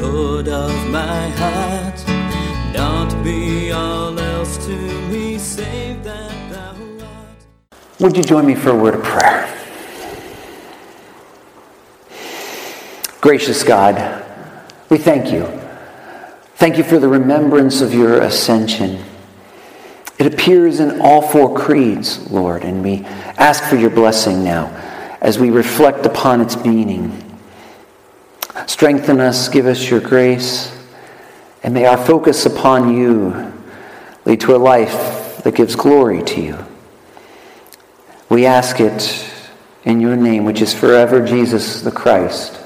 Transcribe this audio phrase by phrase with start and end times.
[0.00, 2.06] Lord of my heart.
[2.74, 4.76] Not be all else to
[5.08, 6.74] me, save that thou
[7.06, 7.80] art.
[8.00, 9.46] Would you join me for a word of prayer?
[13.20, 14.24] Gracious God,
[14.88, 15.46] we thank you.
[16.56, 19.04] Thank you for the remembrance of your ascension.
[20.18, 23.04] It appears in all four creeds, Lord, and we
[23.38, 24.66] ask for your blessing now
[25.20, 27.29] as we reflect upon its meaning.
[28.66, 30.76] Strengthen us, give us your grace,
[31.62, 33.52] and may our focus upon you
[34.24, 36.58] lead to a life that gives glory to you.
[38.28, 39.28] We ask it
[39.84, 42.60] in your name, which is forever Jesus the Christ.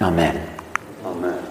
[0.00, 0.48] Amen.
[1.04, 1.44] Amen.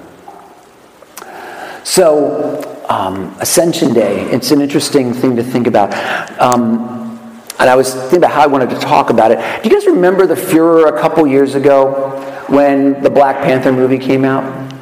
[1.83, 5.93] So, um, Ascension Day, it's an interesting thing to think about.
[6.41, 7.19] Um,
[7.59, 9.37] and I was thinking about how I wanted to talk about it.
[9.63, 13.97] Do you guys remember the furor a couple years ago when the Black Panther movie
[13.97, 14.73] came out?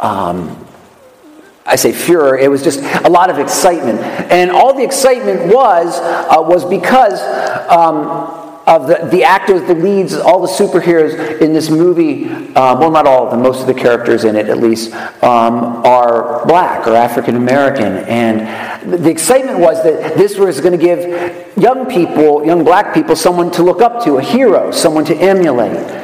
[0.00, 0.62] Um,
[1.64, 4.00] I say furor, it was just a lot of excitement.
[4.00, 7.20] And all the excitement was, uh, was because
[7.70, 12.90] um, of the, the actors, the leads, all the superheroes in this movie, uh, well,
[12.90, 14.92] not all of them, most of the characters in it at least,
[15.22, 17.98] um, are black or African American.
[17.98, 23.14] And the excitement was that this was going to give young people, young black people,
[23.14, 26.01] someone to look up to, a hero, someone to emulate.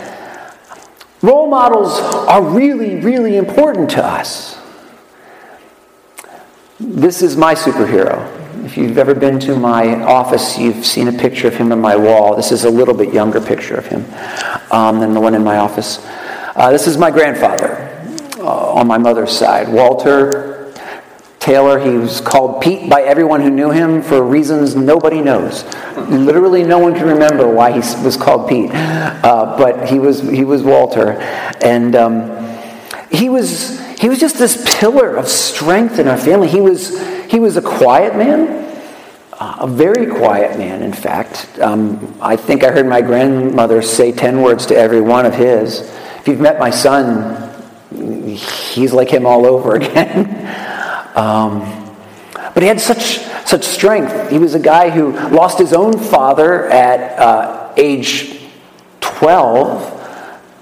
[1.20, 4.58] Role models are really, really important to us.
[6.78, 8.34] This is my superhero.
[8.64, 11.96] If you've ever been to my office, you've seen a picture of him on my
[11.96, 12.36] wall.
[12.36, 14.04] This is a little bit younger picture of him
[14.70, 15.98] um, than the one in my office.
[16.54, 17.88] Uh, this is my grandfather
[18.38, 20.57] uh, on my mother's side, Walter
[21.48, 21.78] Taylor.
[21.78, 25.64] He was called Pete by everyone who knew him for reasons nobody knows.
[25.96, 30.44] Literally, no one can remember why he was called Pete, uh, but he was he
[30.44, 31.12] was Walter,
[31.62, 32.58] and um,
[33.10, 36.48] he was he was just this pillar of strength in our family.
[36.48, 37.00] He was,
[37.30, 38.78] he was a quiet man,
[39.40, 41.58] a very quiet man, in fact.
[41.60, 45.80] Um, I think I heard my grandmother say 10 words to every one of his.
[46.20, 47.50] If you've met my son,
[47.90, 50.67] he's like him all over again.
[51.18, 51.60] Um,
[52.54, 54.30] but he had such, such strength.
[54.30, 58.40] He was a guy who lost his own father at uh, age
[59.00, 59.96] 12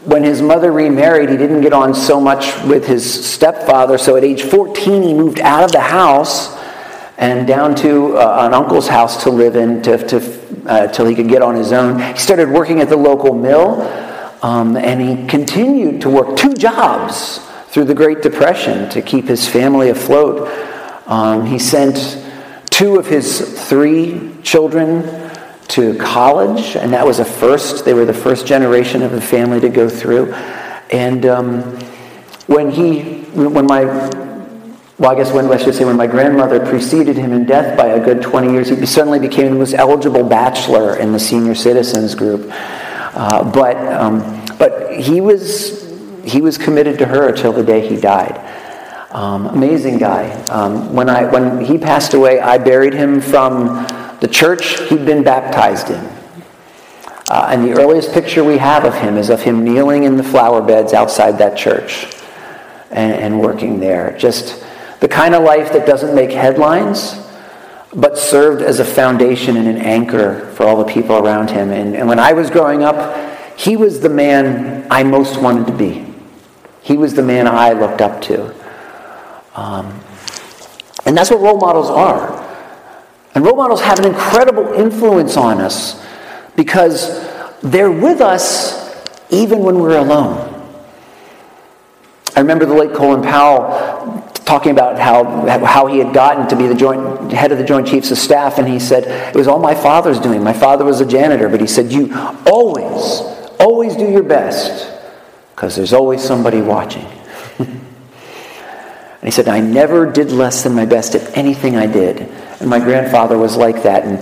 [0.07, 3.99] when his mother remarried, he didn't get on so much with his stepfather.
[3.99, 6.57] So at age 14, he moved out of the house
[7.19, 11.15] and down to uh, an uncle's house to live in to, to, uh, till he
[11.15, 12.01] could get on his own.
[12.01, 13.83] He started working at the local mill,
[14.43, 17.41] um, and he continued to work two jobs
[17.77, 20.49] through the Great Depression to keep his family afloat.
[21.07, 22.25] Um, he sent
[22.71, 25.31] two of his three children
[25.69, 27.85] to college, and that was a first.
[27.85, 30.33] They were the first generation of the family to go through.
[30.91, 31.61] And um,
[32.47, 33.85] when he, when my,
[34.97, 37.89] well, I guess when I should say when my grandmother preceded him in death by
[37.89, 42.15] a good 20 years, he suddenly became the most eligible bachelor in the senior citizens
[42.15, 42.51] group.
[42.51, 45.86] Uh, but um, but he was
[46.27, 48.37] he was committed to her until the day he died.
[49.11, 50.31] Um, amazing guy.
[50.49, 53.87] Um, when I when he passed away, I buried him from
[54.21, 56.05] the church he'd been baptized in.
[57.29, 60.23] Uh, and the earliest picture we have of him is of him kneeling in the
[60.23, 62.07] flower beds outside that church
[62.91, 64.17] and, and working there.
[64.17, 64.65] Just
[65.01, 67.21] the kind of life that doesn't make headlines,
[67.95, 71.71] but served as a foundation and an anchor for all the people around him.
[71.71, 75.73] And, and when I was growing up, he was the man I most wanted to
[75.73, 76.06] be.
[76.87, 78.55] He was the man I looked up to.
[79.57, 79.87] Um,
[81.05, 82.45] and that's what role models are.
[83.35, 86.01] And role models have an incredible influence on us
[86.55, 87.29] because
[87.61, 90.53] they're with us even when we're alone.
[92.37, 96.69] I remember the late Colin Powell talking about how, how he had gotten to be
[96.69, 99.59] the joint, head of the Joint Chiefs of Staff, and he said, It was all
[99.59, 100.45] my father's doing.
[100.45, 102.15] My father was a janitor, but he said, You
[102.47, 103.23] always,
[103.59, 104.96] always do your best
[105.57, 107.07] because there's always somebody watching.
[107.59, 107.81] and
[109.23, 112.21] he said, I never did less than my best at anything I did.
[112.61, 114.05] And my grandfather was like that.
[114.05, 114.19] And,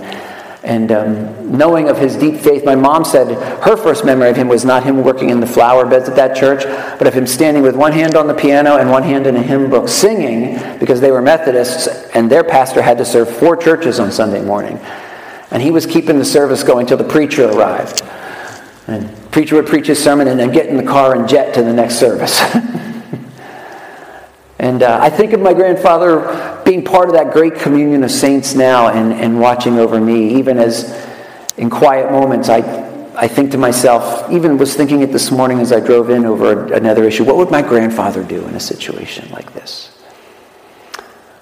[0.63, 3.27] and um, knowing of his deep faith, my mom said
[3.63, 6.37] her first memory of him was not him working in the flower beds at that
[6.37, 6.63] church,
[6.97, 9.43] but of him standing with one hand on the piano and one hand in a
[9.43, 13.99] hymn book singing because they were Methodists and their pastor had to serve four churches
[13.99, 14.77] on Sunday morning.
[15.51, 18.03] And he was keeping the service going till the preacher arrived.
[18.87, 21.61] And preacher would preach his sermon and then get in the car and jet to
[21.61, 22.39] the next service.
[24.57, 28.55] And uh, I think of my grandfather being part of that great communion of saints
[28.55, 31.07] now and, and watching over me, even as
[31.57, 32.59] in quiet moments I,
[33.15, 36.73] I think to myself, even was thinking it this morning as I drove in over
[36.73, 39.95] another issue, what would my grandfather do in a situation like this?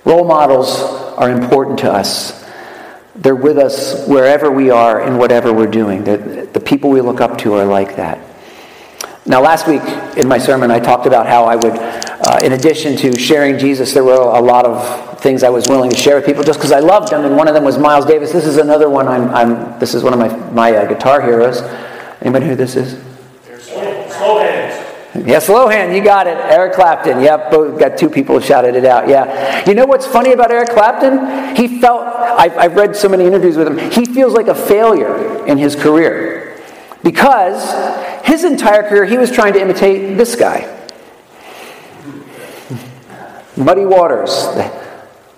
[0.04, 0.82] Role models
[1.16, 2.43] are important to us.
[3.16, 6.04] They're with us wherever we are and whatever we're doing.
[6.04, 8.20] The, the people we look up to are like that.
[9.26, 9.82] Now, last week
[10.18, 13.94] in my sermon, I talked about how I would, uh, in addition to sharing Jesus,
[13.94, 16.74] there were a lot of things I was willing to share with people just because
[16.74, 18.34] I loved them, and one of them was Miles Davis.
[18.34, 19.08] This is another one.
[19.08, 21.62] I'm, I'm this is one of my my uh, guitar heroes.
[22.22, 23.13] Anybody who this is?
[25.40, 25.96] Slowhand.
[25.96, 26.38] You got it.
[26.38, 27.22] Eric Clapton.
[27.22, 29.08] Yep, both got two people shouted it out.
[29.08, 29.68] Yeah.
[29.68, 31.56] You know what's funny about Eric Clapton?
[31.56, 32.02] He felt.
[32.04, 33.78] I've, I've read so many interviews with him.
[33.92, 36.60] He feels like a failure in his career
[37.04, 40.70] because his entire career, he was trying to imitate this guy
[43.56, 44.48] Muddy Waters,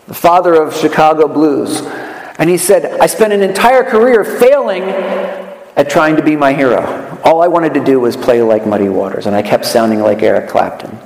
[0.08, 1.82] the father of Chicago blues.
[2.38, 7.15] And he said, I spent an entire career failing at trying to be my hero.
[7.26, 10.22] All I wanted to do was play like Muddy Waters, and I kept sounding like
[10.22, 10.98] Eric Clapton.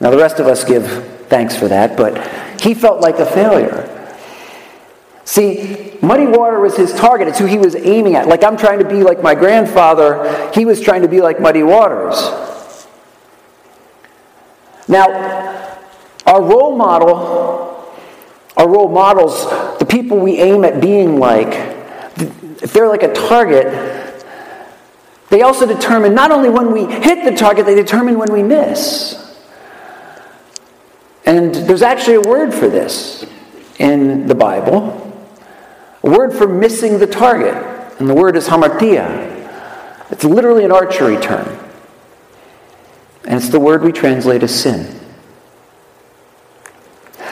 [0.00, 0.86] Now, the rest of us give
[1.28, 3.92] thanks for that, but he felt like a failure.
[5.26, 7.28] See, Muddy Water was his target.
[7.28, 8.28] It's who he was aiming at.
[8.28, 11.62] Like I'm trying to be like my grandfather, he was trying to be like Muddy
[11.62, 12.16] Waters.
[14.88, 15.78] Now,
[16.26, 17.92] our role model,
[18.56, 19.44] our role models,
[19.78, 21.48] the people we aim at being like,
[22.62, 23.66] if they're like a target,
[25.30, 29.22] they also determine not only when we hit the target, they determine when we miss.
[31.24, 33.26] And there's actually a word for this
[33.78, 35.02] in the Bible.
[36.04, 37.54] A word for missing the target,
[37.98, 39.34] and the word is hamartia.
[40.10, 41.58] It's literally an archery term.
[43.24, 45.00] And it's the word we translate as sin.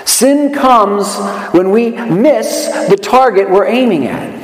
[0.05, 1.17] Sin comes
[1.53, 4.44] when we miss the target we're aiming at.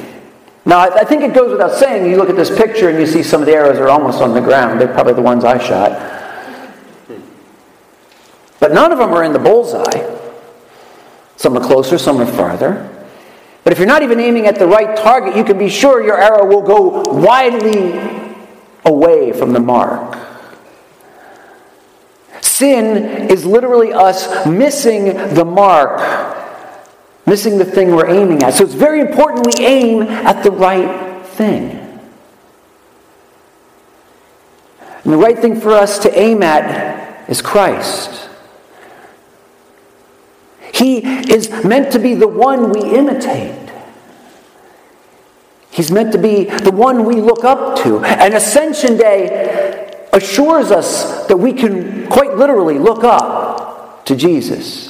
[0.67, 3.23] Now, I think it goes without saying, you look at this picture and you see
[3.23, 4.81] some of the arrows are almost on the ground.
[4.81, 5.93] They're probably the ones I shot.
[8.61, 10.19] But none of them are in the bullseye.
[11.37, 12.89] Some are closer, some are farther.
[13.65, 16.21] But if you're not even aiming at the right target, you can be sure your
[16.21, 17.99] arrow will go widely
[18.85, 20.19] away from the mark.
[22.43, 26.01] Sin is literally us missing the mark,
[27.31, 28.55] missing the thing we're aiming at.
[28.55, 31.71] So it's very important we aim at the right thing.
[35.05, 38.29] And the right thing for us to aim at is Christ.
[40.75, 40.99] He
[41.32, 43.71] is meant to be the one we imitate.
[45.71, 48.00] He's meant to be the one we look up to.
[48.00, 54.89] And Ascension Day assures us that we can quite literally look up to Jesus.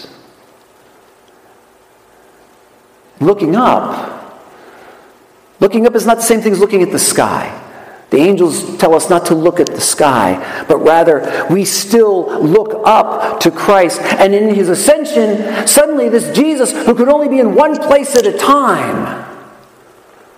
[3.20, 4.16] Looking up.
[5.60, 7.56] Looking up is not the same thing as looking at the sky.
[8.08, 12.82] The angels tell us not to look at the sky, but rather we still look
[12.84, 14.00] up to Christ.
[14.00, 18.26] And in his ascension, suddenly this Jesus, who could only be in one place at
[18.26, 19.26] a time,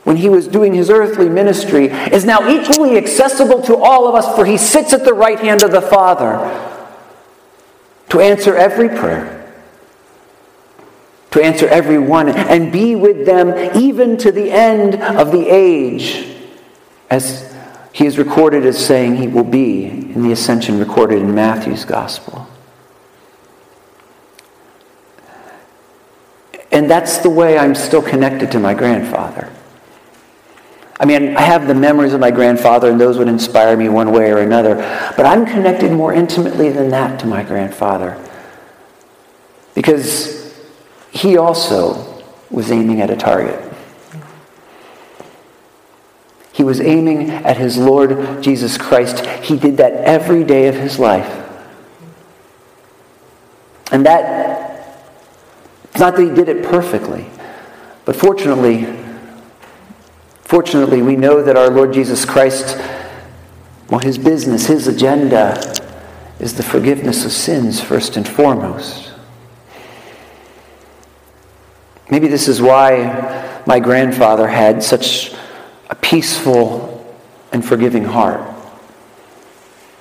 [0.05, 4.35] when he was doing his earthly ministry, is now equally accessible to all of us,
[4.37, 6.37] for he sits at the right hand of the Father
[8.11, 9.32] to answer every prayer
[11.33, 16.29] to answer every one and be with them even to the end of the age
[17.11, 17.55] as
[17.93, 22.47] he is recorded as saying he will be in the ascension recorded in Matthew's gospel.
[26.71, 29.53] And that's the way I'm still connected to my grandfather.
[30.99, 34.12] I mean, I have the memories of my grandfather, and those would inspire me one
[34.12, 34.77] way or another.
[35.17, 38.23] But I'm connected more intimately than that to my grandfather.
[39.75, 40.42] Because
[41.12, 43.73] he also was aiming at a target.
[46.52, 49.25] He was aiming at his Lord Jesus Christ.
[49.45, 51.38] He did that every day of his life.
[53.90, 55.04] And that,
[55.90, 57.26] it's not that he did it perfectly,
[58.07, 58.87] but fortunately,
[60.45, 62.78] fortunately, we know that our Lord Jesus Christ,
[63.90, 65.61] well, his business, his agenda
[66.38, 69.12] is the forgiveness of sins first and foremost.
[72.12, 75.33] Maybe this is why my grandfather had such
[75.88, 77.11] a peaceful
[77.52, 78.54] and forgiving heart.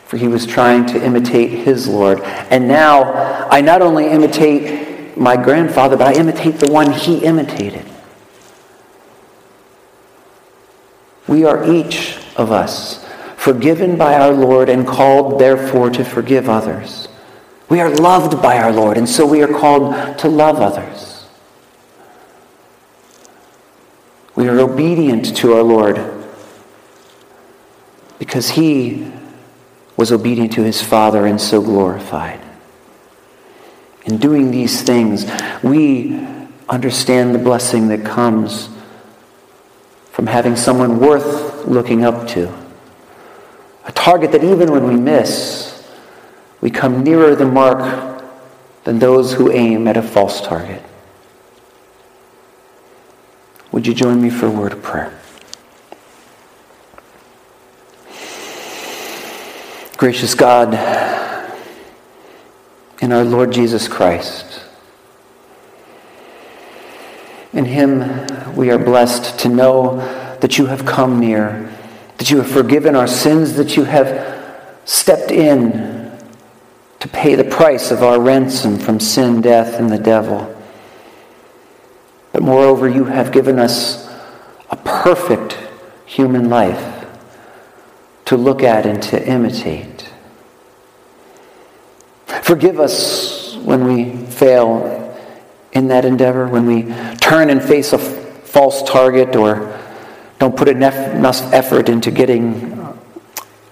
[0.07, 2.19] For he was trying to imitate his Lord.
[2.19, 3.13] And now
[3.49, 7.85] I not only imitate my grandfather, but I imitate the one he imitated.
[11.29, 17.07] We are each of us forgiven by our Lord and called, therefore, to forgive others.
[17.69, 21.20] We are loved by our Lord, and so we are called to love others.
[24.41, 26.03] We are obedient to our Lord
[28.17, 29.11] because he
[29.95, 32.39] was obedient to his Father and so glorified.
[34.05, 35.29] In doing these things,
[35.61, 36.27] we
[36.67, 38.69] understand the blessing that comes
[40.09, 42.51] from having someone worth looking up to.
[43.85, 45.87] A target that even when we miss,
[46.61, 48.23] we come nearer the mark
[48.85, 50.81] than those who aim at a false target.
[53.71, 55.17] Would you join me for a word of prayer?
[59.95, 60.73] Gracious God,
[63.01, 64.61] in our Lord Jesus Christ,
[67.53, 69.97] in Him we are blessed to know
[70.39, 71.71] that you have come near,
[72.17, 76.11] that you have forgiven our sins, that you have stepped in
[76.99, 80.60] to pay the price of our ransom from sin, death, and the devil.
[82.31, 84.09] But moreover, you have given us
[84.69, 85.57] a perfect
[86.05, 87.05] human life
[88.25, 90.09] to look at and to imitate.
[92.25, 94.97] Forgive us when we fail
[95.73, 96.83] in that endeavor, when we
[97.17, 99.79] turn and face a false target or
[100.39, 100.95] don't put enough
[101.53, 102.77] effort into getting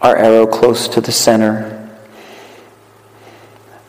[0.02, 1.76] our arrow close to the center.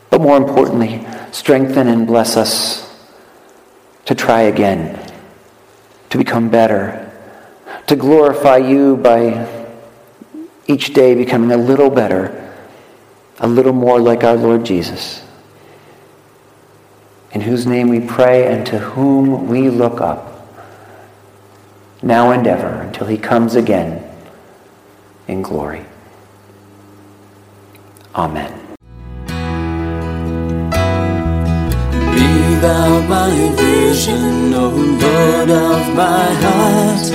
[0.09, 2.90] But more importantly, strengthen and bless us
[4.11, 4.99] to try again,
[6.09, 7.09] to become better,
[7.87, 9.47] to glorify you by
[10.67, 12.53] each day becoming a little better,
[13.39, 15.23] a little more like our Lord Jesus
[17.31, 20.45] in whose name we pray and to whom we look up,
[22.03, 24.03] now and ever, until he comes again
[25.29, 25.85] in glory.
[28.13, 28.70] Amen.
[32.61, 34.67] Thou my vision, O
[35.03, 37.05] Lord of my heart.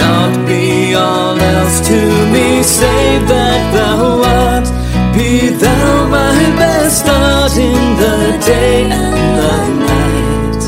[0.00, 2.00] Not be all else to
[2.32, 4.68] me, save that thou art.
[5.14, 9.56] Be thou my best start in the day and the
[9.90, 10.62] night.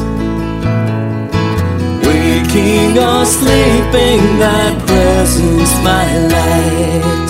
[2.07, 7.30] Waking or sleeping, thy presence my light.